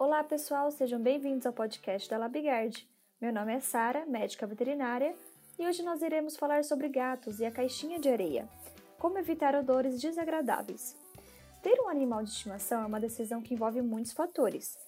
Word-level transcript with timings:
Olá, 0.00 0.22
pessoal, 0.22 0.70
sejam 0.70 1.00
bem-vindos 1.00 1.44
ao 1.44 1.52
podcast 1.52 2.08
da 2.08 2.16
Labigard. 2.16 2.88
Meu 3.20 3.32
nome 3.32 3.52
é 3.52 3.58
Sara, 3.58 4.06
médica 4.06 4.46
veterinária, 4.46 5.12
e 5.58 5.66
hoje 5.66 5.82
nós 5.82 6.02
iremos 6.02 6.36
falar 6.36 6.62
sobre 6.62 6.88
gatos 6.88 7.40
e 7.40 7.44
a 7.44 7.50
caixinha 7.50 7.98
de 7.98 8.08
areia. 8.08 8.48
Como 8.96 9.18
evitar 9.18 9.56
odores 9.56 10.00
desagradáveis. 10.00 10.96
Ter 11.64 11.80
um 11.80 11.88
animal 11.88 12.22
de 12.22 12.30
estimação 12.30 12.84
é 12.84 12.86
uma 12.86 13.00
decisão 13.00 13.42
que 13.42 13.54
envolve 13.54 13.82
muitos 13.82 14.12
fatores. 14.12 14.78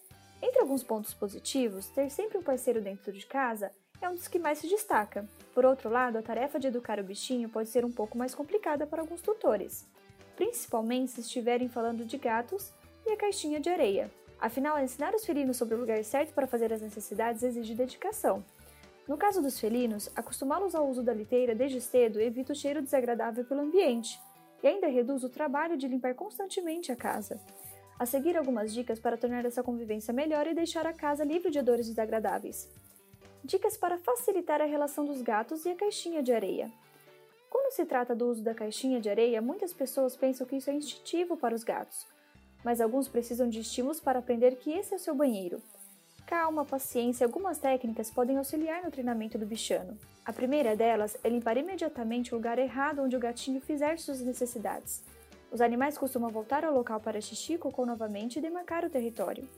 Entre 0.40 0.60
alguns 0.60 0.84
pontos 0.84 1.12
positivos, 1.12 1.88
ter 1.88 2.08
sempre 2.08 2.38
um 2.38 2.42
parceiro 2.44 2.80
dentro 2.80 3.12
de 3.12 3.26
casa 3.26 3.72
é 4.00 4.08
um 4.08 4.14
dos 4.14 4.28
que 4.28 4.38
mais 4.38 4.58
se 4.58 4.68
destaca. 4.68 5.28
Por 5.52 5.66
outro 5.66 5.90
lado, 5.90 6.18
a 6.18 6.22
tarefa 6.22 6.60
de 6.60 6.68
educar 6.68 7.00
o 7.00 7.04
bichinho 7.04 7.48
pode 7.48 7.68
ser 7.68 7.84
um 7.84 7.90
pouco 7.90 8.16
mais 8.16 8.32
complicada 8.32 8.86
para 8.86 9.02
alguns 9.02 9.20
tutores, 9.20 9.88
principalmente 10.36 11.10
se 11.10 11.20
estiverem 11.22 11.68
falando 11.68 12.04
de 12.04 12.16
gatos 12.16 12.72
e 13.04 13.10
a 13.10 13.16
caixinha 13.16 13.58
de 13.58 13.68
areia. 13.68 14.08
Afinal, 14.40 14.78
ensinar 14.78 15.14
os 15.14 15.26
felinos 15.26 15.58
sobre 15.58 15.74
o 15.74 15.78
lugar 15.78 16.02
certo 16.02 16.32
para 16.32 16.46
fazer 16.46 16.72
as 16.72 16.80
necessidades 16.80 17.42
exige 17.42 17.74
dedicação. 17.74 18.42
No 19.06 19.18
caso 19.18 19.42
dos 19.42 19.60
felinos, 19.60 20.08
acostumá-los 20.16 20.74
ao 20.74 20.88
uso 20.88 21.02
da 21.02 21.12
liteira 21.12 21.54
desde 21.54 21.80
cedo 21.80 22.18
evita 22.18 22.52
o 22.52 22.56
cheiro 22.56 22.80
desagradável 22.80 23.44
pelo 23.44 23.60
ambiente 23.60 24.18
e 24.62 24.66
ainda 24.66 24.86
reduz 24.86 25.24
o 25.24 25.28
trabalho 25.28 25.76
de 25.76 25.86
limpar 25.86 26.14
constantemente 26.14 26.90
a 26.90 26.96
casa. 26.96 27.38
A 27.98 28.06
seguir, 28.06 28.34
algumas 28.34 28.72
dicas 28.72 28.98
para 28.98 29.18
tornar 29.18 29.44
essa 29.44 29.62
convivência 29.62 30.14
melhor 30.14 30.46
e 30.46 30.54
deixar 30.54 30.86
a 30.86 30.92
casa 30.92 31.22
livre 31.22 31.50
de 31.50 31.58
odores 31.58 31.86
desagradáveis. 31.86 32.66
Dicas 33.44 33.76
para 33.76 33.98
facilitar 33.98 34.62
a 34.62 34.66
relação 34.66 35.04
dos 35.04 35.20
gatos 35.20 35.66
e 35.66 35.70
a 35.70 35.74
caixinha 35.74 36.22
de 36.22 36.32
areia. 36.32 36.70
Quando 37.50 37.74
se 37.74 37.84
trata 37.84 38.14
do 38.14 38.26
uso 38.26 38.42
da 38.42 38.54
caixinha 38.54 39.00
de 39.00 39.10
areia, 39.10 39.42
muitas 39.42 39.74
pessoas 39.74 40.16
pensam 40.16 40.46
que 40.46 40.56
isso 40.56 40.70
é 40.70 40.72
instintivo 40.72 41.36
para 41.36 41.54
os 41.54 41.62
gatos 41.62 42.06
mas 42.64 42.80
alguns 42.80 43.08
precisam 43.08 43.48
de 43.48 43.60
estímulos 43.60 44.00
para 44.00 44.18
aprender 44.18 44.56
que 44.56 44.72
esse 44.72 44.92
é 44.92 44.96
o 44.96 45.00
seu 45.00 45.14
banheiro. 45.14 45.60
Calma, 46.26 46.64
paciência 46.64 47.24
e 47.24 47.26
algumas 47.26 47.58
técnicas 47.58 48.10
podem 48.10 48.38
auxiliar 48.38 48.84
no 48.84 48.90
treinamento 48.90 49.36
do 49.36 49.46
bichano. 49.46 49.98
A 50.24 50.32
primeira 50.32 50.76
delas 50.76 51.16
é 51.24 51.28
limpar 51.28 51.56
imediatamente 51.56 52.32
o 52.32 52.36
lugar 52.36 52.58
errado 52.58 53.02
onde 53.02 53.16
o 53.16 53.20
gatinho 53.20 53.60
fizer 53.60 53.98
suas 53.98 54.20
necessidades. 54.20 55.02
Os 55.50 55.60
animais 55.60 55.98
costumam 55.98 56.30
voltar 56.30 56.64
ao 56.64 56.72
local 56.72 57.00
para 57.00 57.20
xixi, 57.20 57.58
cocô 57.58 57.84
novamente 57.84 58.38
e 58.38 58.42
demarcar 58.42 58.84
o 58.84 58.90
território. 58.90 59.48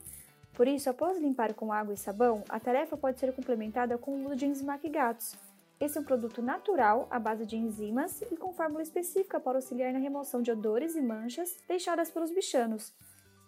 Por 0.55 0.67
isso, 0.67 0.89
após 0.89 1.19
limpar 1.19 1.53
com 1.55 1.73
água 1.73 1.93
e 1.93 1.99
sabão, 1.99 2.43
a 2.49 2.59
tarefa 2.59 2.97
pode 2.97 3.21
ser 3.21 3.33
complementada 3.33 3.99
com 3.99 4.13
o 4.13 4.27
uso 4.27 4.37
de 4.37 4.47
Enzimac 4.47 4.89
Gatos, 4.89 5.35
esse 5.83 5.99
é 5.99 6.01
um 6.01 6.05
produto 6.05 6.41
natural 6.41 7.09
à 7.11 7.19
base 7.19 7.45
de 7.45 7.57
enzimas 7.57 8.23
e 8.31 8.37
com 8.37 8.53
fórmula 8.53 8.85
específica 8.85 9.41
para 9.41 9.59
auxiliar 9.59 9.93
na 9.93 9.99
remoção 9.99 10.41
de 10.41 10.53
odores 10.53 10.95
e 10.95 11.03
manchas 11.03 11.57
deixadas 11.67 12.09
pelos 12.09 12.31
bichanos. 12.31 12.95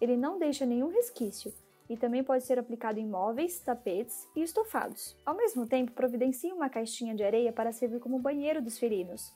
Ele 0.01 0.17
não 0.17 0.37
deixa 0.37 0.65
nenhum 0.65 0.89
resquício 0.89 1.53
e 1.89 1.95
também 1.95 2.25
pode 2.25 2.43
ser 2.43 2.59
aplicado 2.59 2.99
em 2.99 3.07
móveis, 3.07 3.59
tapetes 3.59 4.27
e 4.35 4.43
estofados. 4.43 5.15
Ao 5.25 5.33
mesmo 5.33 5.65
tempo, 5.65 5.93
providencie 5.93 6.51
uma 6.51 6.69
caixinha 6.69 7.15
de 7.15 7.23
areia 7.23 7.53
para 7.53 7.71
servir 7.71 8.01
como 8.01 8.19
banheiro 8.19 8.61
dos 8.61 8.77
felinos. 8.77 9.31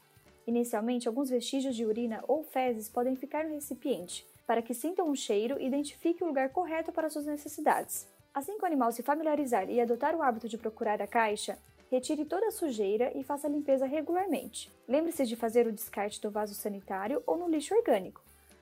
Inicialmente, 0.46 1.08
alguns 1.08 1.30
vestígios 1.30 1.78
de 1.78 1.86
urina 1.86 2.22
ou 2.28 2.44
fezes 2.44 2.90
podem 2.90 3.16
ficar 3.16 3.46
no 3.46 3.54
recipiente, 3.54 4.28
para 4.46 4.62
que 4.62 4.74
sintam 4.74 5.08
um 5.08 5.16
cheiro 5.16 5.56
e 5.58 5.66
identifique 5.66 6.22
o 6.22 6.28
lugar 6.28 6.50
correto 6.50 6.92
para 6.92 7.10
suas 7.10 7.26
necessidades. 7.26 8.06
Assim 8.34 8.58
que 8.58 8.64
o 8.64 8.66
animal 8.66 8.92
se 8.92 9.04
familiarizar 9.04 9.70
e 9.70 9.80
adotar 9.80 10.14
o 10.16 10.22
hábito 10.22 10.50
de 10.50 10.58
procurar 10.58 11.02
a 11.02 11.08
caixa, 11.08 11.58
retire 11.90 12.24
toda 12.24 12.48
a 12.48 12.52
sujeira 12.52 13.12
e 13.18 13.24
faça 13.24 13.48
a 13.48 13.50
limpeza 13.50 13.86
regularmente. 13.86 14.72
Lembre-se 14.88 15.26
de 15.26 15.36
fazer 15.36 15.68
o 15.68 15.72
descarte 15.72 16.22
do 16.22 16.30
vaso 16.30 16.54
sanitário 16.54 17.24
ou 17.26 17.38
no 17.38 17.50
lixo 17.50 17.76
orgânico. 17.76 18.22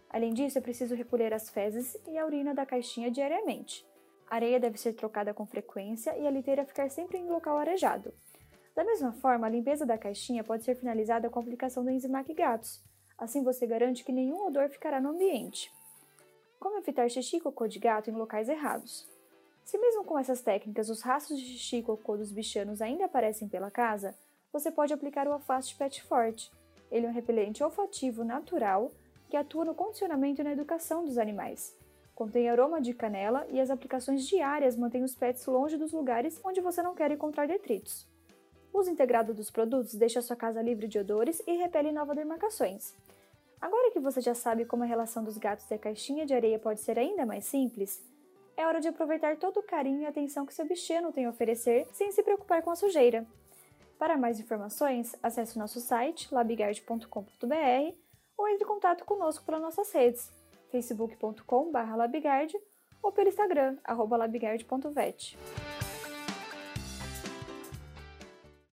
Além 0.09 0.33
disso, 0.33 0.57
é 0.57 0.61
preciso 0.61 0.95
recolher 0.95 1.33
as 1.33 1.49
fezes 1.49 1.97
e 2.07 2.17
a 2.17 2.25
urina 2.25 2.53
da 2.53 2.65
caixinha 2.65 3.11
diariamente. 3.11 3.85
A 4.29 4.35
areia 4.35 4.59
deve 4.59 4.77
ser 4.77 4.93
trocada 4.93 5.33
com 5.33 5.45
frequência 5.45 6.17
e 6.17 6.25
a 6.25 6.31
liteira 6.31 6.65
ficar 6.65 6.89
sempre 6.89 7.17
em 7.17 7.27
local 7.27 7.57
arejado. 7.57 8.13
Da 8.73 8.83
mesma 8.83 9.11
forma, 9.11 9.47
a 9.47 9.49
limpeza 9.49 9.85
da 9.85 9.97
caixinha 9.97 10.43
pode 10.43 10.63
ser 10.63 10.75
finalizada 10.75 11.29
com 11.29 11.39
a 11.39 11.41
aplicação 11.41 11.83
do 11.83 11.89
Enzimac 11.89 12.33
Gatos. 12.33 12.81
Assim 13.17 13.43
você 13.43 13.65
garante 13.65 14.03
que 14.03 14.11
nenhum 14.11 14.45
odor 14.45 14.69
ficará 14.69 15.01
no 15.01 15.09
ambiente. 15.09 15.71
Como 16.59 16.77
evitar 16.77 17.09
xixi 17.09 17.37
e 17.37 17.41
cocô 17.41 17.67
de 17.67 17.79
gato 17.79 18.09
em 18.09 18.13
locais 18.13 18.47
errados? 18.47 19.07
Se 19.67 19.77
mesmo 19.77 20.05
com 20.05 20.17
essas 20.17 20.41
técnicas 20.41 20.89
os 20.89 21.01
rastros 21.01 21.37
de 21.37 21.45
xixi 21.45 21.79
e 21.79 21.83
cocô 21.83 22.15
dos 22.15 22.31
bichanos 22.31 22.81
ainda 22.81 23.03
aparecem 23.03 23.49
pela 23.49 23.69
casa, 23.69 24.15
você 24.49 24.71
pode 24.71 24.93
aplicar 24.93 25.27
o 25.27 25.33
Afaste 25.33 25.75
Pet 25.75 26.01
Forte. 26.03 26.49
Ele 26.89 27.05
é 27.05 27.09
um 27.09 27.11
repelente 27.11 27.61
olfativo 27.61 28.23
natural 28.23 28.93
que 29.29 29.35
atua 29.35 29.65
no 29.65 29.75
condicionamento 29.75 30.39
e 30.39 30.43
na 30.45 30.53
educação 30.53 31.03
dos 31.03 31.17
animais. 31.17 31.75
Contém 32.15 32.47
aroma 32.47 32.79
de 32.79 32.93
canela 32.93 33.45
e 33.49 33.59
as 33.59 33.69
aplicações 33.69 34.25
diárias 34.25 34.77
mantêm 34.77 35.03
os 35.03 35.13
pets 35.13 35.45
longe 35.45 35.75
dos 35.75 35.91
lugares 35.91 36.39
onde 36.45 36.61
você 36.61 36.81
não 36.81 36.95
quer 36.95 37.11
encontrar 37.11 37.45
detritos. 37.45 38.07
O 38.71 38.79
uso 38.79 38.89
integrado 38.89 39.33
dos 39.33 39.51
produtos 39.51 39.95
deixa 39.95 40.21
sua 40.21 40.37
casa 40.37 40.61
livre 40.61 40.87
de 40.87 40.97
odores 40.97 41.41
e 41.45 41.57
repele 41.57 41.91
novas 41.91 42.15
demarcações. 42.15 42.95
Agora 43.59 43.91
que 43.91 43.99
você 43.99 44.21
já 44.21 44.33
sabe 44.33 44.63
como 44.63 44.83
a 44.83 44.87
relação 44.87 45.25
dos 45.25 45.37
gatos 45.37 45.69
e 45.69 45.73
a 45.73 45.77
caixinha 45.77 46.25
de 46.25 46.33
areia 46.33 46.57
pode 46.57 46.79
ser 46.79 46.97
ainda 46.97 47.25
mais 47.25 47.43
simples, 47.43 48.01
é 48.57 48.65
hora 48.65 48.81
de 48.81 48.87
aproveitar 48.87 49.37
todo 49.37 49.59
o 49.59 49.63
carinho 49.63 50.01
e 50.01 50.05
atenção 50.05 50.45
que 50.45 50.53
seu 50.53 50.65
bichinho 50.65 51.13
tem 51.13 51.25
a 51.25 51.29
oferecer 51.29 51.87
sem 51.93 52.11
se 52.11 52.23
preocupar 52.23 52.63
com 52.63 52.71
a 52.71 52.75
sujeira. 52.75 53.25
Para 53.99 54.17
mais 54.17 54.39
informações, 54.39 55.15
acesse 55.21 55.57
nosso 55.57 55.79
site 55.79 56.33
labigard.com.br 56.33 57.95
ou 58.37 58.47
entre 58.47 58.63
em 58.63 58.67
contato 58.67 59.05
conosco 59.05 59.45
pelas 59.45 59.61
nossas 59.61 59.91
redes 59.91 60.31
facebook.com.br 60.71 61.95
labigard 61.95 62.53
ou 63.01 63.11
pelo 63.11 63.29
Instagram, 63.29 63.77
labigard.vet. 63.87 65.37